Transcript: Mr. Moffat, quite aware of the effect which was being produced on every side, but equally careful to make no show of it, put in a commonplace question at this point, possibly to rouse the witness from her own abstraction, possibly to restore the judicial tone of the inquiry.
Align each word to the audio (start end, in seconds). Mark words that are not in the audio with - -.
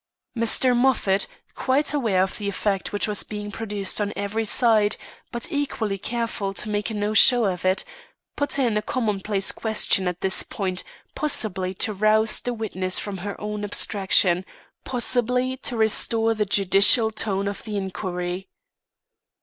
Mr. 0.35 0.75
Moffat, 0.75 1.27
quite 1.53 1.93
aware 1.93 2.23
of 2.23 2.39
the 2.39 2.47
effect 2.49 2.91
which 2.91 3.07
was 3.07 3.21
being 3.21 3.51
produced 3.51 4.01
on 4.01 4.11
every 4.15 4.45
side, 4.45 4.95
but 5.31 5.51
equally 5.51 5.99
careful 5.99 6.55
to 6.55 6.69
make 6.71 6.89
no 6.89 7.13
show 7.13 7.45
of 7.45 7.63
it, 7.63 7.85
put 8.35 8.57
in 8.57 8.77
a 8.77 8.81
commonplace 8.81 9.51
question 9.51 10.07
at 10.07 10.21
this 10.21 10.41
point, 10.41 10.83
possibly 11.13 11.75
to 11.75 11.93
rouse 11.93 12.39
the 12.39 12.51
witness 12.51 12.97
from 12.97 13.17
her 13.19 13.39
own 13.39 13.63
abstraction, 13.63 14.43
possibly 14.83 15.55
to 15.57 15.77
restore 15.77 16.33
the 16.33 16.47
judicial 16.47 17.11
tone 17.11 17.47
of 17.47 17.63
the 17.63 17.77
inquiry. 17.77 18.49